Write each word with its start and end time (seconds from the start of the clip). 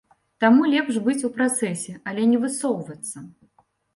Таму 0.43 0.61
лепш 0.73 0.95
быць 1.07 1.23
у 1.29 1.31
працэсе, 1.35 1.93
але 2.11 2.25
не 2.31 2.37
высоўвацца. 2.45 3.17